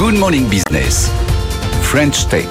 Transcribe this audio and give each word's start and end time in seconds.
Good 0.00 0.18
Morning 0.18 0.48
Business. 0.48 1.10
French 1.90 2.24
Tech. 2.24 2.48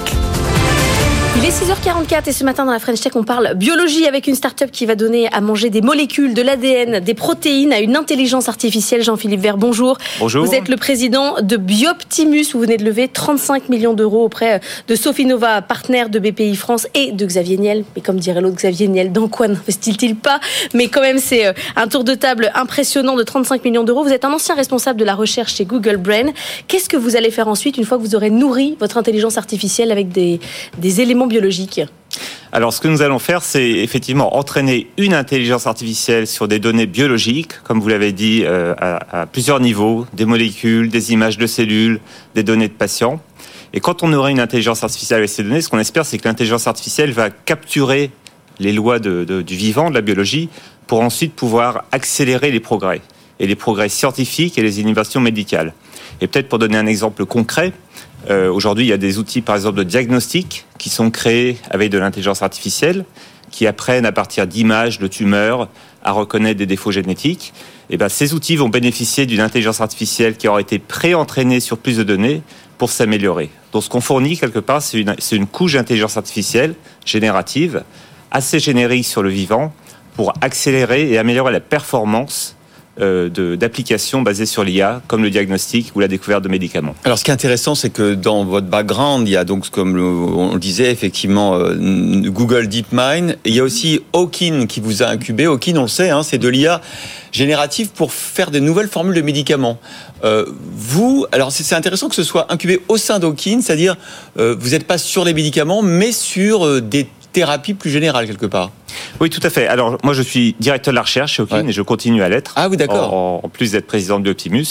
Il 1.36 1.44
est 1.44 1.50
6h44 1.50 2.28
et 2.28 2.32
ce 2.32 2.42
matin 2.42 2.64
dans 2.64 2.72
la 2.72 2.80
French 2.80 3.00
Tech, 3.00 3.12
on 3.14 3.22
parle 3.22 3.54
biologie 3.54 4.04
avec 4.04 4.26
une 4.26 4.34
start-up 4.34 4.70
qui 4.72 4.84
va 4.84 4.96
donner 4.96 5.32
à 5.32 5.40
manger 5.40 5.70
des 5.70 5.80
molécules, 5.80 6.34
de 6.34 6.42
l'ADN, 6.42 6.98
des 6.98 7.14
protéines 7.14 7.72
à 7.72 7.78
une 7.78 7.94
intelligence 7.94 8.48
artificielle. 8.48 9.04
Jean-Philippe 9.04 9.40
Vert, 9.40 9.56
bonjour. 9.56 9.96
Bonjour. 10.18 10.44
Vous 10.44 10.54
êtes 10.54 10.68
le 10.68 10.76
président 10.76 11.40
de 11.40 11.56
Bioptimus. 11.56 12.46
Vous 12.52 12.60
venez 12.60 12.76
de 12.78 12.84
lever 12.84 13.06
35 13.06 13.68
millions 13.68 13.94
d'euros 13.94 14.24
auprès 14.24 14.60
de 14.88 14.94
Sophie 14.96 15.24
Nova, 15.24 15.62
partenaire 15.62 16.08
de 16.08 16.18
BPI 16.18 16.56
France 16.56 16.88
et 16.94 17.12
de 17.12 17.24
Xavier 17.24 17.58
Niel. 17.58 17.84
Mais 17.94 18.02
comme 18.02 18.18
dirait 18.18 18.40
l'autre 18.40 18.56
Xavier 18.56 18.88
Niel, 18.88 19.12
dans 19.12 19.28
quoi 19.28 19.46
n'investit-il 19.46 20.16
pas? 20.16 20.40
Mais 20.74 20.88
quand 20.88 21.00
même, 21.00 21.18
c'est 21.18 21.46
euh, 21.46 21.52
un 21.76 21.86
tour 21.86 22.02
de 22.02 22.14
table 22.14 22.50
impressionnant 22.56 23.14
de 23.14 23.22
35 23.22 23.64
millions 23.64 23.84
d'euros. 23.84 24.02
Vous 24.02 24.12
êtes 24.12 24.24
un 24.24 24.32
ancien 24.32 24.56
responsable 24.56 24.98
de 24.98 25.04
la 25.04 25.14
recherche 25.14 25.54
chez 25.54 25.64
Google 25.64 25.96
Brain. 25.96 26.32
Qu'est-ce 26.66 26.88
que 26.88 26.96
vous 26.96 27.14
allez 27.14 27.30
faire 27.30 27.46
ensuite 27.46 27.78
une 27.78 27.84
fois 27.84 27.98
que 27.98 28.02
vous 28.02 28.16
aurez 28.16 28.30
nourri 28.30 28.76
votre 28.80 28.98
intelligence 28.98 29.38
artificielle 29.38 29.92
avec 29.92 30.08
des, 30.08 30.40
des 30.78 31.00
éléments 31.00 31.19
biologiques 31.26 31.80
Alors, 32.52 32.72
ce 32.72 32.80
que 32.80 32.88
nous 32.88 33.02
allons 33.02 33.18
faire, 33.18 33.42
c'est 33.42 33.68
effectivement 33.68 34.36
entraîner 34.36 34.88
une 34.96 35.14
intelligence 35.14 35.66
artificielle 35.66 36.26
sur 36.26 36.48
des 36.48 36.58
données 36.58 36.86
biologiques, 36.86 37.62
comme 37.62 37.80
vous 37.80 37.88
l'avez 37.88 38.12
dit, 38.12 38.42
euh, 38.44 38.74
à, 38.78 39.26
plusieurs 39.26 39.60
niveaux, 39.60 40.06
des 40.12 40.24
molécules, 40.24 40.88
des 40.90 41.12
images 41.12 41.38
de 41.38 41.46
cellules, 41.46 42.00
des 42.34 42.42
données 42.42 42.68
de 42.68 42.72
patients. 42.72 43.20
Et 43.72 43.80
quand 43.80 44.02
on 44.02 44.12
aura 44.12 44.30
une 44.30 44.40
intelligence 44.40 44.82
artificielle 44.82 45.18
avec 45.18 45.30
ces 45.30 45.42
données, 45.42 45.62
ce 45.62 45.68
qu'on 45.68 45.78
espère, 45.78 46.04
c'est 46.04 46.18
que 46.18 46.26
l'intelligence 46.26 46.66
artificielle 46.66 47.12
va 47.12 47.30
capturer 47.30 48.10
les 48.58 48.72
lois 48.72 48.98
du 48.98 49.54
vivant, 49.54 49.90
de 49.90 49.94
la 49.94 50.00
biologie, 50.00 50.48
pour 50.86 51.00
ensuite 51.00 51.34
pouvoir 51.34 51.84
accélérer 51.92 52.50
les 52.50 52.60
progrès, 52.60 53.00
et 53.38 53.46
les 53.46 53.54
progrès 53.54 53.88
scientifiques 53.88 54.58
et 54.58 54.62
les 54.62 54.80
innovations 54.80 55.20
médicales. 55.20 55.72
Et 56.20 56.26
peut-être 56.26 56.48
pour 56.48 56.58
donner 56.58 56.76
un 56.76 56.86
exemple 56.86 57.24
concret, 57.24 57.72
euh, 58.28 58.50
aujourd'hui, 58.50 58.84
il 58.84 58.88
y 58.88 58.92
a 58.92 58.98
des 58.98 59.18
outils, 59.18 59.40
par 59.40 59.56
exemple, 59.56 59.78
de 59.78 59.84
diagnostic 59.84 60.66
qui 60.78 60.90
sont 60.90 61.10
créés 61.10 61.56
avec 61.70 61.90
de 61.90 61.98
l'intelligence 61.98 62.42
artificielle, 62.42 63.04
qui 63.50 63.66
apprennent 63.66 64.06
à 64.06 64.12
partir 64.12 64.46
d'images 64.46 64.98
de 64.98 65.06
tumeurs 65.06 65.68
à 66.04 66.12
reconnaître 66.12 66.58
des 66.58 66.66
défauts 66.66 66.92
génétiques. 66.92 67.52
Et 67.88 67.96
ben, 67.96 68.08
ces 68.08 68.34
outils 68.34 68.56
vont 68.56 68.68
bénéficier 68.68 69.26
d'une 69.26 69.40
intelligence 69.40 69.80
artificielle 69.80 70.36
qui 70.36 70.48
aura 70.48 70.60
été 70.60 70.78
pré-entraînée 70.78 71.60
sur 71.60 71.78
plus 71.78 71.96
de 71.96 72.02
données 72.02 72.42
pour 72.78 72.90
s'améliorer. 72.90 73.50
Donc, 73.72 73.82
ce 73.82 73.88
qu'on 73.88 74.00
fournit 74.00 74.38
quelque 74.38 74.58
part, 74.58 74.82
c'est 74.82 75.00
une, 75.00 75.14
une 75.32 75.46
couche 75.46 75.74
d'intelligence 75.74 76.16
artificielle 76.16 76.74
générative, 77.04 77.84
assez 78.30 78.58
générique 78.58 79.06
sur 79.06 79.22
le 79.22 79.30
vivant, 79.30 79.72
pour 80.14 80.32
accélérer 80.40 81.10
et 81.10 81.18
améliorer 81.18 81.52
la 81.52 81.60
performance 81.60 82.56
d'applications 82.98 84.20
basées 84.20 84.46
sur 84.46 84.62
l'IA, 84.62 85.00
comme 85.06 85.22
le 85.22 85.30
diagnostic 85.30 85.92
ou 85.94 86.00
la 86.00 86.08
découverte 86.08 86.44
de 86.44 86.48
médicaments. 86.48 86.94
Alors, 87.04 87.18
ce 87.18 87.24
qui 87.24 87.30
est 87.30 87.34
intéressant, 87.34 87.74
c'est 87.74 87.90
que 87.90 88.14
dans 88.14 88.44
votre 88.44 88.66
background, 88.66 89.26
il 89.26 89.32
y 89.32 89.36
a 89.36 89.44
donc, 89.44 89.70
comme 89.70 89.98
on 89.98 90.52
le 90.52 90.60
disait, 90.60 90.90
effectivement, 90.90 91.54
euh, 91.54 91.74
Google 92.26 92.68
DeepMind. 92.68 93.38
Il 93.44 93.54
y 93.54 93.60
a 93.60 93.64
aussi 93.64 94.00
Hawkin 94.12 94.66
qui 94.66 94.80
vous 94.80 95.02
a 95.02 95.06
incubé. 95.06 95.46
Hawkin, 95.46 95.76
on 95.76 95.82
le 95.82 95.88
sait, 95.88 96.10
hein, 96.10 96.22
c'est 96.22 96.38
de 96.38 96.48
l'IA 96.48 96.80
générative 97.32 97.90
pour 97.90 98.12
faire 98.12 98.50
des 98.50 98.60
nouvelles 98.60 98.88
formules 98.88 99.14
de 99.14 99.22
médicaments. 99.22 99.78
Euh, 100.24 100.44
vous, 100.72 101.26
alors 101.32 101.52
c'est 101.52 101.74
intéressant 101.74 102.08
que 102.08 102.14
ce 102.14 102.24
soit 102.24 102.52
incubé 102.52 102.80
au 102.88 102.96
sein 102.96 103.18
d'Hawkin, 103.18 103.60
c'est-à-dire 103.62 103.96
euh, 104.38 104.54
vous 104.58 104.70
n'êtes 104.70 104.86
pas 104.86 104.98
sur 104.98 105.24
les 105.24 105.34
médicaments, 105.34 105.82
mais 105.82 106.12
sur 106.12 106.66
euh, 106.66 106.80
des 106.80 107.06
thérapies 107.32 107.74
plus 107.74 107.90
générales 107.90 108.26
quelque 108.26 108.46
part. 108.46 108.70
Oui, 109.20 109.30
tout 109.30 109.40
à 109.42 109.50
fait. 109.50 109.66
Alors, 109.66 109.98
moi, 110.02 110.14
je 110.14 110.22
suis 110.22 110.54
directeur 110.58 110.92
de 110.92 110.96
la 110.96 111.02
recherche 111.02 111.34
chez 111.34 111.42
Hawkin 111.42 111.62
ouais. 111.62 111.70
et 111.70 111.72
je 111.72 111.82
continue 111.82 112.22
à 112.22 112.28
l'être. 112.28 112.52
Ah 112.56 112.68
oui, 112.68 112.76
d'accord. 112.76 113.12
En, 113.12 113.40
en, 113.44 113.48
plus 113.48 113.72
d'être 113.72 113.86
président 113.86 114.18
de 114.18 114.30
Optimus. 114.30 114.66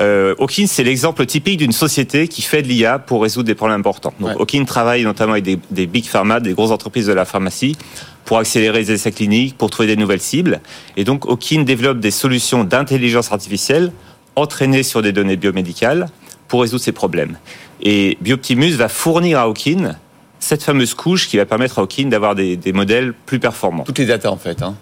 Euh, 0.00 0.34
Hawkin, 0.38 0.66
c'est 0.66 0.84
l'exemple 0.84 1.24
typique 1.26 1.58
d'une 1.58 1.72
société 1.72 2.28
qui 2.28 2.42
fait 2.42 2.62
de 2.62 2.68
l'IA 2.68 2.98
pour 2.98 3.22
résoudre 3.22 3.46
des 3.46 3.54
problèmes 3.54 3.80
importants. 3.80 4.12
Donc, 4.18 4.30
ouais. 4.30 4.40
Hawkin 4.40 4.64
travaille 4.64 5.04
notamment 5.04 5.32
avec 5.32 5.44
des, 5.44 5.58
des 5.70 5.86
big 5.86 6.06
pharma, 6.06 6.40
des 6.40 6.54
grosses 6.54 6.70
entreprises 6.70 7.06
de 7.06 7.12
la 7.12 7.24
pharmacie, 7.24 7.76
pour 8.24 8.38
accélérer 8.38 8.78
les 8.78 8.92
essais 8.92 9.12
cliniques, 9.12 9.56
pour 9.56 9.70
trouver 9.70 9.88
des 9.88 9.96
nouvelles 9.96 10.20
cibles. 10.20 10.60
Et 10.96 11.04
donc, 11.04 11.26
Hawkin 11.26 11.62
développe 11.62 12.00
des 12.00 12.10
solutions 12.10 12.64
d'intelligence 12.64 13.32
artificielle 13.32 13.92
entraînées 14.36 14.82
sur 14.82 15.02
des 15.02 15.12
données 15.12 15.36
biomédicales 15.36 16.06
pour 16.48 16.62
résoudre 16.62 16.82
ces 16.82 16.92
problèmes. 16.92 17.38
Et 17.82 18.18
Bioptimus 18.20 18.72
va 18.72 18.88
fournir 18.88 19.38
à 19.38 19.42
Hawkin 19.42 19.96
cette 20.40 20.62
fameuse 20.62 20.94
couche 20.94 21.28
qui 21.28 21.36
va 21.36 21.46
permettre 21.46 21.78
à 21.78 21.82
Hawking 21.82 22.08
d'avoir 22.08 22.34
des, 22.34 22.58
modèles 22.72 23.12
plus 23.26 23.38
performants. 23.38 23.84
Toutes 23.84 23.98
les 23.98 24.06
datas 24.06 24.30
en 24.30 24.36
fait. 24.36 24.62
Hein. 24.62 24.74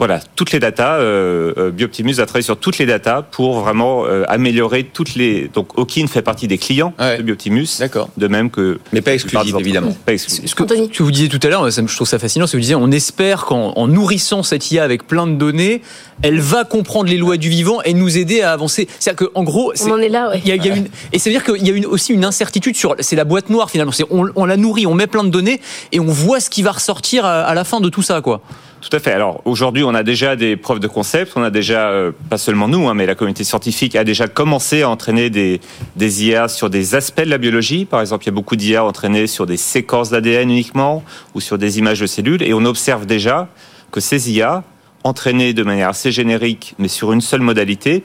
Voilà, 0.00 0.18
toutes 0.34 0.52
les 0.52 0.60
datas. 0.60 0.96
Euh, 1.00 1.70
Bioptimus 1.72 2.14
va 2.14 2.24
travailler 2.24 2.42
sur 2.42 2.56
toutes 2.56 2.78
les 2.78 2.86
datas 2.86 3.20
pour 3.20 3.60
vraiment 3.60 4.06
euh, 4.06 4.24
améliorer 4.28 4.84
toutes 4.84 5.14
les. 5.14 5.50
Donc 5.52 5.76
Hawking 5.76 6.08
fait 6.08 6.22
partie 6.22 6.48
des 6.48 6.56
clients 6.56 6.94
ouais. 6.98 7.18
de 7.18 7.22
Bioptimus. 7.22 7.66
D'accord. 7.78 8.08
De 8.16 8.26
même 8.26 8.50
que. 8.50 8.78
Mais 8.94 9.02
pas 9.02 9.12
exclusif 9.12 9.54
évidemment. 9.58 9.94
Pas 10.06 10.14
exclusif. 10.14 10.46
Ce 10.46 10.54
que, 10.54 10.66
ce 10.66 10.88
que, 10.88 11.02
vous 11.02 11.10
disiez 11.10 11.28
tout 11.28 11.38
à 11.42 11.50
l'heure, 11.50 11.70
je 11.70 11.94
trouve 11.94 12.08
ça 12.08 12.18
fascinant. 12.18 12.46
Ce 12.46 12.52
que 12.52 12.56
vous 12.56 12.62
disiez, 12.62 12.76
on 12.76 12.90
espère 12.90 13.44
qu'en 13.44 13.88
nourrissant 13.88 14.42
cette 14.42 14.70
IA 14.70 14.84
avec 14.84 15.06
plein 15.06 15.26
de 15.26 15.34
données, 15.34 15.82
elle 16.22 16.40
va 16.40 16.64
comprendre 16.64 17.10
les 17.10 17.18
lois 17.18 17.36
du 17.36 17.50
vivant 17.50 17.82
et 17.82 17.92
nous 17.92 18.16
aider 18.16 18.40
à 18.40 18.52
avancer. 18.52 18.88
C'est-à-dire 18.98 19.28
qu'en 19.28 19.42
gros, 19.42 19.74
on 19.84 19.90
en 19.90 19.98
est 19.98 20.08
là. 20.08 20.30
Ouais. 20.30 20.40
Il 20.42 20.48
y 20.48 20.52
a, 20.52 20.56
il 20.56 20.64
y 20.64 20.70
a 20.70 20.76
une, 20.76 20.88
et 21.12 21.18
c'est 21.18 21.28
à 21.28 21.32
dire 21.34 21.44
qu'il 21.44 21.66
y 21.66 21.70
a 21.70 21.74
une, 21.74 21.84
aussi 21.84 22.14
une 22.14 22.24
incertitude 22.24 22.74
sur. 22.74 22.96
C'est 23.00 23.16
la 23.16 23.24
boîte 23.24 23.50
noire 23.50 23.70
finalement. 23.70 23.92
On, 24.08 24.30
on 24.34 24.46
la 24.46 24.56
nourrit, 24.56 24.86
on 24.86 24.94
met 24.94 25.08
plein 25.08 25.24
de 25.24 25.28
données 25.28 25.60
et 25.92 26.00
on 26.00 26.06
voit 26.06 26.40
ce 26.40 26.48
qui 26.48 26.62
va 26.62 26.72
ressortir 26.72 27.26
à, 27.26 27.42
à 27.42 27.52
la 27.52 27.64
fin 27.64 27.82
de 27.82 27.90
tout 27.90 28.02
ça, 28.02 28.22
quoi. 28.22 28.40
Tout 28.80 28.96
à 28.96 28.98
fait. 28.98 29.12
Alors 29.12 29.42
aujourd'hui, 29.44 29.84
on 29.84 29.94
a 29.94 30.02
déjà 30.02 30.36
des 30.36 30.56
preuves 30.56 30.80
de 30.80 30.88
concept. 30.88 31.32
On 31.36 31.42
a 31.42 31.50
déjà, 31.50 31.90
euh, 31.90 32.12
pas 32.30 32.38
seulement 32.38 32.66
nous, 32.66 32.88
hein, 32.88 32.94
mais 32.94 33.04
la 33.04 33.14
communauté 33.14 33.44
scientifique 33.44 33.94
a 33.94 34.04
déjà 34.04 34.26
commencé 34.26 34.82
à 34.82 34.88
entraîner 34.88 35.28
des, 35.28 35.60
des 35.96 36.24
IA 36.24 36.48
sur 36.48 36.70
des 36.70 36.94
aspects 36.94 37.20
de 37.20 37.28
la 37.28 37.36
biologie. 37.36 37.84
Par 37.84 38.00
exemple, 38.00 38.24
il 38.24 38.28
y 38.28 38.30
a 38.30 38.34
beaucoup 38.34 38.56
d'IA 38.56 38.82
entraînées 38.82 39.26
sur 39.26 39.44
des 39.44 39.58
séquences 39.58 40.08
d'ADN 40.08 40.50
uniquement 40.50 41.04
ou 41.34 41.40
sur 41.40 41.58
des 41.58 41.78
images 41.78 42.00
de 42.00 42.06
cellules. 42.06 42.42
Et 42.42 42.54
on 42.54 42.64
observe 42.64 43.04
déjà 43.04 43.48
que 43.92 44.00
ces 44.00 44.32
IA, 44.32 44.64
entraînées 45.04 45.52
de 45.52 45.62
manière 45.62 45.90
assez 45.90 46.10
générique, 46.10 46.74
mais 46.78 46.88
sur 46.88 47.12
une 47.12 47.20
seule 47.20 47.40
modalité, 47.40 48.04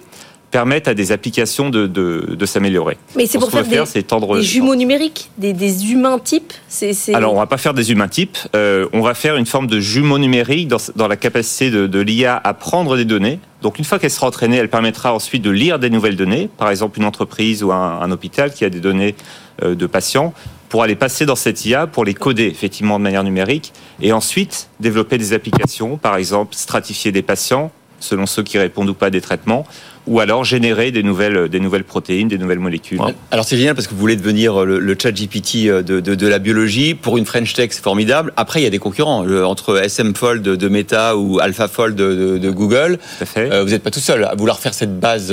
permettent 0.56 0.88
à 0.88 0.94
des 0.94 1.12
applications 1.12 1.70
de, 1.70 1.86
de, 1.86 2.34
de 2.42 2.46
s'améliorer. 2.46 2.96
Mais 3.18 3.26
c'est 3.26 3.40
pour 3.40 3.52
faire, 3.52 3.68
des, 3.68 3.86
faire 3.86 4.08
tendre 4.08 4.38
des 4.38 4.42
jumeaux 4.42 4.78
numériques, 4.78 5.30
des, 5.38 5.52
des 5.52 5.92
humains 5.92 6.18
types 6.18 6.54
c 6.70 6.92
est, 6.92 6.94
c 6.94 7.12
est... 7.12 7.16
Alors, 7.16 7.34
on 7.34 7.40
va 7.40 7.46
pas 7.46 7.58
faire 7.58 7.74
des 7.74 7.92
humains 7.92 8.08
types, 8.08 8.38
euh, 8.56 8.88
on 8.94 9.02
va 9.02 9.16
faire 9.16 9.36
une 9.36 9.46
forme 9.46 9.68
de 9.68 9.82
jumeau 9.82 10.18
numérique 10.18 10.70
dans, 10.70 10.78
dans 10.96 11.10
la 11.10 11.18
capacité 11.18 11.72
de, 11.72 11.88
de 11.88 12.00
l'IA 12.00 12.40
à 12.42 12.54
prendre 12.54 12.96
des 12.96 13.04
données. 13.04 13.40
Donc, 13.64 13.80
une 13.80 13.84
fois 13.84 14.00
qu'elle 14.00 14.12
sera 14.12 14.28
entraînée, 14.28 14.56
elle 14.56 14.70
permettra 14.70 15.14
ensuite 15.14 15.42
de 15.42 15.50
lire 15.50 15.78
des 15.78 15.90
nouvelles 15.90 16.16
données. 16.16 16.50
Par 16.58 16.70
exemple, 16.70 17.00
une 17.00 17.06
entreprise 17.06 17.62
ou 17.62 17.74
un, 17.74 18.00
un 18.00 18.10
hôpital 18.12 18.54
qui 18.54 18.64
a 18.64 18.70
des 18.70 18.80
données 18.80 19.14
euh, 19.62 19.76
de 19.76 19.88
patients 19.88 20.34
pour 20.70 20.84
aller 20.84 20.96
passer 20.96 21.26
dans 21.26 21.36
cette 21.36 21.66
IA, 21.66 21.86
pour 21.86 22.06
les 22.06 22.14
coder 22.14 22.46
effectivement 22.46 22.98
de 22.98 23.04
manière 23.04 23.26
numérique, 23.26 23.74
et 24.02 24.14
ensuite 24.14 24.70
développer 24.80 25.18
des 25.18 25.34
applications, 25.34 25.98
par 25.98 26.16
exemple 26.16 26.56
stratifier 26.56 27.12
des 27.12 27.24
patients 27.24 27.74
selon 28.00 28.26
ceux 28.26 28.44
qui 28.44 28.58
répondent 28.58 28.90
ou 28.90 28.94
pas 28.94 29.10
des 29.10 29.22
traitements, 29.22 29.66
ou 30.08 30.20
alors 30.20 30.44
générer 30.44 30.92
des 30.92 31.04
nouvelles, 31.04 31.50
des 31.50 31.60
nouvelles 31.60 31.84
protéines, 31.84 32.28
des 32.28 32.38
nouvelles 32.38 32.60
molécules. 32.60 33.00
Alors 33.32 33.46
c'est 33.46 33.58
génial 33.58 33.76
parce 33.76 33.88
que 33.88 33.94
vous 33.94 34.00
voulez 34.00 34.16
devenir 34.16 34.66
le, 34.66 34.80
le 34.80 34.98
chat 35.00 35.12
GPT 35.12 35.68
de, 35.68 36.00
de, 36.00 36.16
de, 36.16 36.28
la 36.28 36.40
biologie. 36.40 36.96
Pour 36.96 37.18
une 37.18 37.26
French 37.26 37.54
Tech, 37.54 37.70
c'est 37.72 37.84
formidable. 37.84 38.34
Après, 38.38 38.62
il 38.62 38.64
y 38.64 38.68
a 38.68 38.70
des 38.70 38.80
concurrents. 38.80 39.24
Le, 39.24 39.46
entre 39.46 39.78
SM 39.78 40.16
Fold 40.16 40.42
de 40.44 40.68
Meta 40.68 41.18
ou 41.18 41.40
AlphaFold 41.40 41.96
de, 41.96 42.38
de 42.38 42.50
Google, 42.52 43.00
euh, 43.38 43.64
vous 43.64 43.70
n'êtes 43.70 43.84
pas 43.84 43.92
tout 43.92 44.00
seul 44.00 44.24
à 44.24 44.36
vouloir 44.36 44.60
faire 44.60 44.74
cette 44.74 45.00
base 45.00 45.30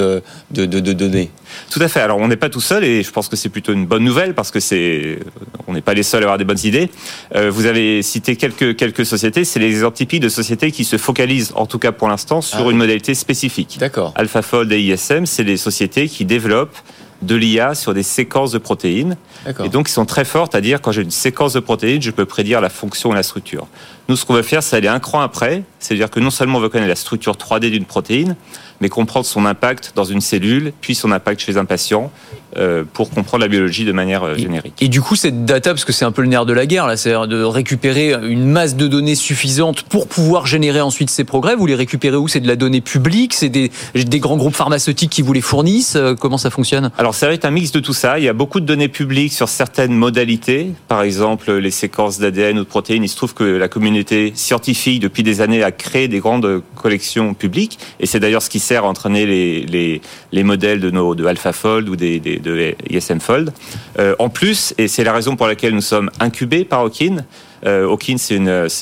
de, 0.51 0.67
données. 0.67 1.31
Tout 1.71 1.83
à 1.83 1.89
fait. 1.89 2.01
Alors 2.01 2.19
on 2.19 2.29
n'est 2.29 2.37
pas 2.37 2.49
tout 2.49 2.61
seul 2.61 2.85
et 2.85 3.03
je 3.03 3.11
pense 3.11 3.29
que 3.29 3.37
c'est 3.37 3.49
plutôt 3.49 3.73
une 3.73 3.87
bonne 3.87 4.05
nouvelle 4.05 4.35
parce 4.35 4.51
que 4.51 4.61
c'est 4.61 5.19
on 5.67 5.75
n'est 5.75 5.83
pas 5.83 5.95
les 5.95 6.03
seuls 6.03 6.23
à 6.23 6.25
avoir 6.25 6.39
des 6.39 6.45
bonnes 6.45 6.65
idées. 6.65 6.91
Euh, 7.35 7.51
vous 7.51 7.67
avez 7.67 8.03
cité 8.03 8.37
quelques 8.37 8.77
quelques 8.77 9.05
sociétés. 9.05 9.45
C'est 9.45 9.61
les 9.61 9.69
exemples 9.69 9.97
typiques 9.97 10.23
de 10.23 10.29
sociétés 10.29 10.71
qui 10.71 10.85
se 10.85 10.97
focalisent, 10.97 11.53
en 11.55 11.67
tout 11.67 11.79
cas 11.79 11.93
pour 11.93 12.09
l'instant, 12.09 12.41
sur 12.41 12.69
ah, 12.69 12.71
une 12.71 12.79
modalité 12.79 13.15
spécifique. 13.15 13.77
D'accord. 13.79 14.15
AlphaFold 14.63 14.73
et 14.73 14.81
ISM, 14.81 15.27
c'est 15.27 15.45
des 15.45 15.57
sociétés 15.57 16.09
qui 16.09 16.25
développent 16.25 16.79
de 17.23 17.37
l'IA 17.37 17.75
sur 17.75 17.95
des 17.95 18.03
séquences 18.03 18.51
de 18.51 18.59
protéines. 18.59 19.17
Et 19.65 19.69
donc, 19.69 19.89
ils 19.89 19.93
sont 19.93 20.07
très 20.07 20.25
fortes 20.25 20.55
à 20.55 20.61
dire 20.61 20.81
quand 20.81 20.93
j'ai 20.93 21.03
une 21.03 21.11
séquence 21.11 21.53
de 21.53 21.61
protéines, 21.61 22.03
je 22.03 22.11
peux 22.11 22.27
prédire 22.27 22.61
la 22.61 22.69
fonction 22.69 23.13
et 23.13 23.15
la 23.15 23.23
structure. 23.23 23.69
Nous, 24.09 24.17
ce 24.17 24.25
qu'on 24.25 24.35
veut 24.35 24.43
faire, 24.43 24.63
c'est 24.63 24.77
aller 24.77 24.89
un 24.89 25.01
cran 25.01 25.21
après. 25.21 25.63
C'est-à-dire 25.79 26.11
que 26.11 26.21
non 26.21 26.31
seulement 26.31 26.59
on 26.59 26.61
veut 26.61 26.69
connaître 26.69 26.89
la 26.89 26.97
structure 26.97 27.35
3D 27.35 27.71
d'une 27.71 27.85
protéine, 27.85 28.37
mais 28.81 28.89
comprendre 28.89 29.27
son 29.27 29.47
impact 29.47 29.93
dans 29.95 30.05
une 30.05 30.21
cellule, 30.21 30.73
puis 30.81 30.95
son 30.95 31.13
impact 31.13 31.41
chez 31.41 31.57
un 31.57 31.65
patient, 31.65 32.11
euh, 32.57 32.85
pour 32.93 33.11
comprendre 33.11 33.41
la 33.41 33.49
biologie 33.49 33.85
de 33.85 33.93
manière 33.93 34.25
euh, 34.25 34.37
générique. 34.37 34.75
Et, 34.81 34.87
et, 34.87 34.89
du 34.89 35.01
coup, 35.01 35.17
cette 35.17 35.45
data, 35.45 35.71
parce 35.71 35.85
que 35.85 35.93
c'est 35.93 36.05
un 36.05 36.13
peu 36.13 36.23
le 36.23 36.29
nerf 36.29 36.47
de 36.47 36.53
la 36.53 36.67
guerre, 36.67 36.87
là, 36.87 36.97
c'est 36.97 37.13
de 37.13 37.43
récupérer 37.43 38.13
une 38.13 38.45
masse 38.45 38.77
de 38.77 38.87
données 38.89 39.15
suffisante 39.15 39.83
pour 39.83 40.07
pouvoir 40.09 40.47
générer 40.47 40.81
ensuite 40.81 41.11
ces 41.11 41.25
progrès. 41.25 41.55
Vous 41.55 41.67
les 41.67 41.75
récupérez 41.75 42.17
où? 42.17 42.29
C'est 42.29 42.41
de 42.41 42.49
la 42.49 42.57
donnée 42.57 42.81
publique? 42.81 43.35
C'est 43.35 43.49
des, 43.49 43.71
des, 43.95 44.21
grands 44.21 44.37
groupes 44.37 44.55
pharmaceutiques 44.55 45.11
qui 45.11 45.23
vous 45.23 45.33
les 45.33 45.41
fournissent? 45.41 45.97
Euh, 45.97 46.15
Comment 46.15 46.39
ça 46.39 46.51
fonctionne? 46.51 46.91
Alors, 46.99 47.15
ça 47.15 47.27
va 47.27 47.35
être 47.35 47.45
un 47.45 47.51
mix 47.51 47.73
de 47.73 47.81
tout 47.81 47.95
ça. 47.95 48.19
Il 48.19 48.25
y 48.25 48.29
a 48.29 48.33
beaucoup 48.33 48.61
de 48.61 48.67
données 48.67 48.89
publiques 48.89 49.33
sur 49.33 49.49
certaines 49.49 49.95
modalités. 49.95 50.73
Par 50.89 51.03
exemple, 51.03 51.53
les 51.53 51.71
séquences 51.71 52.19
d'ADN 52.19 52.59
ou 52.59 52.65
de 52.65 52.69
protéines. 52.69 53.05
Il 53.05 53.09
se 53.09 53.17
trouve 53.17 53.35
que 53.35 53.45
la 53.45 53.69
communauté 53.69 54.02
scientifique 54.35 55.01
depuis 55.01 55.23
des 55.23 55.41
années 55.41 55.63
à 55.63 55.73
créer 55.73 56.09
des 56.09 56.21
grandes 56.21 56.63
collections 56.75 57.35
publiques. 57.35 57.79
Et 58.01 58.07
c'est 58.07 58.21
d'ailleurs 58.21 58.43
ce 58.43 58.51
qui 58.51 58.61
sert 58.61 58.85
à 58.85 58.89
entraîner 58.89 59.27
les, 59.27 59.63
les, 59.67 60.01
les 60.33 60.43
modèles 60.43 60.81
de 60.81 60.91
nos 60.91 61.15
de 61.15 61.25
AlphaFold 61.25 61.89
ou 61.89 61.97
des, 61.97 62.21
des, 62.21 62.39
de 62.39 62.75
ISM 62.91 63.21
Fold. 63.21 63.53
Euh, 63.99 64.15
en 64.19 64.29
plus, 64.29 64.75
et 64.79 64.89
c'est 64.89 65.05
la 65.05 65.13
raison 65.13 65.37
pour 65.37 65.47
laquelle 65.47 65.75
nous 65.75 65.81
sommes 65.81 66.11
incubés 66.21 66.65
par 66.65 66.81
Hawkin, 66.81 67.19
euh, 67.19 67.23
Hawkins, 67.65 68.19
c'est 68.19 68.37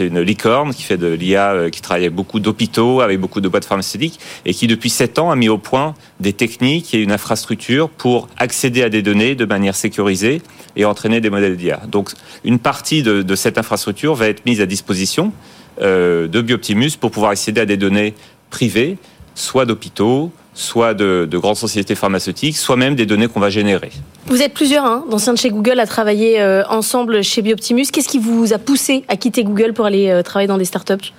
une, 0.06 0.20
licorne 0.20 0.72
qui 0.72 0.82
fait 0.82 0.96
de 0.96 1.08
l'IA, 1.08 1.52
euh, 1.52 1.70
qui 1.70 1.82
travaille 1.82 2.04
avec 2.04 2.14
beaucoup 2.14 2.40
d'hôpitaux, 2.40 3.00
avec 3.00 3.20
beaucoup 3.20 3.40
de 3.40 3.48
boîtes 3.48 3.64
pharmaceutiques, 3.64 4.18
et 4.46 4.54
qui 4.54 4.66
depuis 4.66 4.90
sept 4.90 5.18
ans 5.18 5.30
a 5.30 5.36
mis 5.36 5.48
au 5.48 5.58
point 5.58 5.94
des 6.18 6.32
techniques 6.32 6.94
et 6.94 7.02
une 7.02 7.12
infrastructure 7.12 7.88
pour 7.90 8.28
accéder 8.38 8.82
à 8.82 8.88
des 8.88 9.02
données 9.02 9.34
de 9.34 9.44
manière 9.44 9.74
sécurisée 9.74 10.40
et 10.76 10.84
entraîner 10.84 11.20
des 11.20 11.30
modèles 11.30 11.56
d'IA. 11.56 11.82
Donc, 11.88 12.10
une 12.44 12.58
partie 12.58 13.02
de, 13.02 13.22
de 13.22 13.34
cette 13.34 13.58
infrastructure 13.58 14.14
va 14.14 14.28
être 14.28 14.46
mise 14.46 14.60
à 14.60 14.66
disposition 14.66 15.32
euh, 15.80 16.28
de 16.28 16.40
Bioptimus 16.42 16.90
pour 17.00 17.10
pouvoir 17.10 17.32
accéder 17.32 17.60
à 17.60 17.66
des 17.66 17.78
données 17.78 18.14
privées, 18.50 18.98
soit 19.34 19.64
d'hôpitaux, 19.64 20.30
soit 20.60 20.94
de, 20.94 21.26
de, 21.28 21.38
grandes 21.38 21.56
sociétés 21.56 21.94
pharmaceutiques, 21.94 22.56
soit 22.56 22.76
même 22.76 22.94
des 22.94 23.06
données 23.06 23.28
qu'on 23.28 23.40
va 23.40 23.50
générer. 23.50 23.90
Vous 24.26 24.42
êtes 24.42 24.52
plusieurs, 24.52 24.84
hein, 24.84 25.04
d'anciens 25.10 25.32
de 25.32 25.38
chez 25.38 25.50
Google, 25.50 25.80
à 25.80 25.86
travailler 25.86 26.40
euh, 26.40 26.62
ensemble 26.68 27.24
chez 27.24 27.40
Bioptimus. 27.42 27.86
Qu'est-ce 27.92 28.08
qui 28.08 28.18
vous 28.18 28.52
a 28.52 28.58
poussé 28.58 29.04
à 29.08 29.16
quitter 29.16 29.42
Google 29.42 29.72
pour 29.72 29.86
aller 29.86 30.10
euh, 30.10 30.22
travailler 30.22 30.48
dans 30.48 30.58
des 30.58 30.66
startups? 30.66 31.12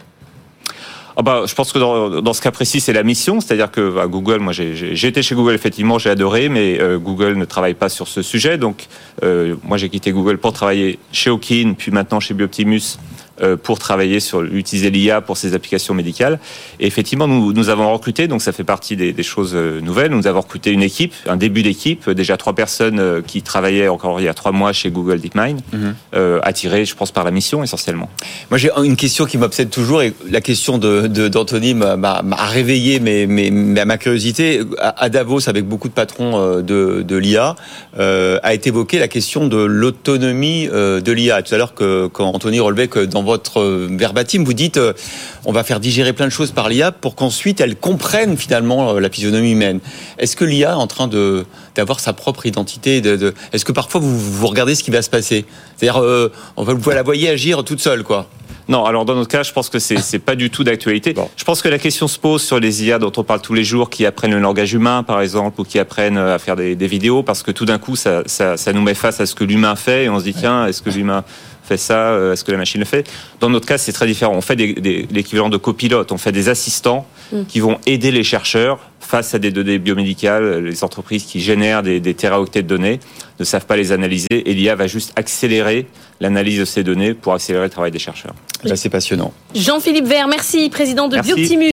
Ah 1.18 1.24
bah, 1.24 1.44
je 1.46 1.54
pense 1.56 1.74
que 1.74 1.80
dans, 1.80 2.22
dans 2.22 2.34
ce 2.34 2.42
cas 2.42 2.52
précis, 2.52 2.80
c'est 2.80 2.94
la 2.94 3.04
mission, 3.04 3.42
c'est-à-dire 3.42 3.70
que 3.70 3.90
bah, 3.90 4.08
Google, 4.08 4.40
moi 4.40 4.54
j'ai 4.54 5.08
été 5.08 5.22
chez 5.22 5.36
Google 5.36 5.54
effectivement, 5.54 6.00
j'ai 6.00 6.10
adoré, 6.10 6.48
mais 6.48 6.80
euh, 6.80 6.98
Google 7.00 7.34
ne 7.34 7.44
travaille 7.44 7.74
pas 7.74 7.90
sur 7.90 8.08
ce 8.08 8.22
sujet, 8.22 8.58
donc 8.58 8.88
moi 9.64 9.78
j'ai 9.78 9.90
quitté 9.90 10.12
Google 10.12 10.38
pour 10.38 10.54
travailler 10.54 11.00
chez 11.12 11.30
Hawkin, 11.30 11.74
puis 11.78 11.92
maintenant 11.92 12.20
chez 12.22 12.34
Bioptimus 12.34 12.98
pour 13.64 13.80
travailler 13.80 14.20
sur 14.20 14.44
utiliser 14.44 14.90
l'IA 14.90 15.22
pour 15.22 15.38
ses 15.38 15.54
applications 15.54 15.94
médicales. 15.94 16.40
Et 16.80 16.88
effectivement, 16.88 17.28
nous, 17.28 17.54
nous 17.54 17.70
avons 17.70 17.92
recruté, 17.92 18.28
donc 18.28 18.42
ça 18.42 18.52
fait 18.52 18.64
partie 18.64 18.96
des, 18.96 19.14
des 19.14 19.24
choses 19.24 19.54
euh, 19.56 19.82
nouvelles. 19.82 20.12
Nous 20.12 20.28
avons 20.28 20.42
recruté 20.42 20.72
une 20.72 20.84
équipe, 20.84 21.14
un 21.28 21.38
début 21.38 21.64
d'équipe, 21.64 22.10
déjà 22.10 22.38
trois 22.38 22.54
personnes 22.54 23.00
euh, 23.00 23.22
qui 23.22 23.42
travaillaient 23.42 23.88
encore 23.88 24.20
il 24.20 24.26
y 24.26 24.28
a 24.28 24.34
trois 24.34 24.52
mois 24.52 24.74
chez 24.74 24.90
Google 24.92 25.20
DeepMind, 25.20 25.60
mm 25.74 25.78
-hmm. 25.78 25.94
euh, 26.16 26.40
attirées, 26.44 26.86
je 26.86 26.96
pense, 26.96 27.12
par 27.12 27.24
la 27.24 27.32
mission 27.32 27.64
essentiellement. 27.64 28.10
Moi, 28.50 28.58
j'ai 28.58 28.72
une 28.84 28.96
question 28.96 29.26
qui 29.26 29.38
m'obsède 29.38 29.70
toujours, 29.70 30.02
et 30.02 30.14
la 30.30 30.42
question 30.42 30.78
de 30.78 30.92
d'Anthony 31.28 31.74
m'a 31.74 32.22
réveillé 32.58 33.00
mes, 33.00 33.22
mes, 33.28 33.50
ma 33.92 33.98
curiosité. 33.98 34.46
À 35.06 35.08
Davos, 35.10 35.44
avec 35.54 35.64
beaucoup 35.72 35.90
de 35.94 35.98
patrons 36.04 36.62
de, 36.72 37.04
de 37.12 37.16
l'IA, 37.24 37.56
euh, 38.00 38.50
a 38.50 38.52
été 38.54 38.70
évoquée 38.70 39.00
la 39.00 39.08
question 39.08 39.48
de 39.48 39.58
l'autonomie 39.58 40.68
de 41.08 41.12
l'IA. 41.18 41.42
Tout 41.44 41.54
à 41.56 41.58
l'heure, 41.58 41.74
quand 42.16 42.28
Anthony 42.38 42.60
relevait 42.60 42.88
que 42.88 43.02
dans 43.14 43.24
votre 43.31 43.88
verbatim, 43.89 44.44
vous 44.44 44.54
dites 44.54 44.75
euh, 44.75 44.94
on 45.45 45.54
va 45.54 45.63
faire 45.63 45.80
digérer 45.80 46.12
plein 46.12 46.25
de 46.25 46.31
choses 46.31 46.51
par 46.51 46.68
l'IA 46.68 46.92
pour 46.92 47.16
qu'ensuite 47.16 47.62
elle 47.62 47.78
comprenne 47.78 48.36
finalement 48.36 48.94
la 48.94 49.10
physionomie 49.10 49.51
humaine. 49.54 49.80
Est-ce 50.18 50.36
que 50.36 50.44
l'IA 50.44 50.72
est 50.72 50.74
en 50.74 50.88
train 50.88 51.07
de 51.07 51.45
d'avoir 51.75 52.01
sa 52.01 52.12
propre 52.12 52.45
identité 52.45 53.00
de, 53.00 53.16
de... 53.16 53.33
Est-ce 53.54 53.63
que 53.63 53.72
parfois 53.72 54.01
vous, 54.01 54.19
vous 54.19 54.48
regardez 54.48 54.75
ce 54.75 54.83
qui 54.83 54.92
va 54.92 55.01
se 55.01 55.10
passer? 55.10 55.45
C'est-à-dire 55.78 56.01
euh, 56.01 56.30
on 56.57 56.63
va 56.63 56.74
vous 56.74 56.89
la 56.89 57.04
voyez 57.04 57.30
agir 57.30 57.63
toute 57.63 57.80
seule 57.80 58.04
quoi 58.04 58.28
non, 58.68 58.86
alors 58.86 59.04
dans 59.04 59.16
notre 59.16 59.28
cas, 59.28 59.44
je 59.44 59.51
pense 59.51 59.69
que 59.69 59.80
c'est 59.80 60.19
pas 60.19 60.36
du 60.36 60.50
tout 60.50 60.63
d'actualité. 60.63 61.12
Bon. 61.12 61.30
Je 61.36 61.44
pense 61.44 61.62
que 61.62 61.68
la 61.68 61.80
question 61.80 62.07
se 62.07 62.18
pose 62.18 62.42
sur 62.42 62.57
les 62.57 62.86
IA 62.86 63.00
dont 63.00 63.12
on 63.18 63.24
parle 63.24 63.42
tous 63.42 63.54
les 63.54 63.66
jours, 63.66 63.89
qui 63.89 64.06
apprennent 64.06 64.31
le 64.31 64.39
langage 64.39 64.72
humain, 64.72 65.04
par 65.04 65.19
exemple, 65.19 65.60
ou 65.60 65.63
qui 65.66 65.78
apprennent 65.78 66.18
à 66.18 66.39
faire 66.39 66.56
des, 66.56 66.75
des 66.75 66.88
vidéos, 66.88 67.22
parce 67.22 67.44
que 67.44 67.51
tout 67.51 67.66
d'un 67.66 67.80
coup, 67.80 67.98
ça, 67.98 68.22
ça, 68.28 68.56
ça 68.56 68.72
nous 68.72 68.81
met 68.81 68.94
face 68.94 69.19
à 69.19 69.25
ce 69.25 69.36
que 69.36 69.44
l'humain 69.44 69.75
fait, 69.75 70.06
et 70.06 70.10
on 70.10 70.19
se 70.19 70.24
dit 70.24 70.33
tiens, 70.33 70.68
est-ce 70.68 70.81
que 70.81 70.89
l'humain 70.89 71.25
fait 71.71 71.77
ça 71.77 72.18
Est-ce 72.33 72.44
que 72.44 72.51
la 72.51 72.57
machine 72.57 72.79
le 72.79 72.85
fait? 72.85 73.09
Dans 73.39 73.50
notre 73.50 73.68
cas, 73.68 73.77
c'est 73.77 73.94
très 73.94 74.07
différent. 74.07 74.33
On 74.35 74.41
fait 74.41 74.56
l'équivalent 74.56 75.50
de 75.50 75.57
copilotes. 75.57 76.12
On 76.12 76.18
fait 76.18 76.31
des 76.31 76.50
assistants 76.50 77.06
mm. 77.31 77.45
qui 77.45 77.59
vont 77.59 77.79
aider 77.85 78.12
les 78.12 78.23
chercheurs 78.23 78.79
face 79.00 79.33
à 79.33 79.39
des 79.39 79.51
données 79.51 79.79
biomédicales. 79.79 80.63
Les 80.63 80.83
entreprises 80.83 81.25
qui 81.25 81.39
génèrent 81.39 81.83
des, 81.83 82.00
des 82.00 82.13
téraoctets 82.13 82.63
de 82.63 82.68
données 82.68 83.00
ne 83.39 83.45
savent 83.45 83.65
pas 83.65 83.75
les 83.75 83.91
analyser 83.91 84.27
et 84.31 84.53
l'IA 84.53 84.75
va 84.75 84.88
juste 84.88 85.13
accélérer 85.15 85.88
l'analyse 86.21 86.59
de 86.59 86.65
ces 86.65 86.83
données 86.83 87.13
pour 87.13 87.33
accélérer 87.33 87.65
le 87.65 87.69
travail 87.69 87.91
des 87.91 88.00
chercheurs. 88.00 88.35
Là, 88.63 88.75
c'est 88.75 88.89
passionnant. 88.89 89.33
Jean-Philippe 89.56 90.06
Vert, 90.06 90.27
merci, 90.27 90.69
président 90.69 91.07
de 91.07 91.15
merci. 91.15 91.33
Bioptimus. 91.33 91.65